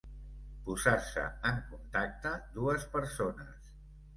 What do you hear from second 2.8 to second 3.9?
persones.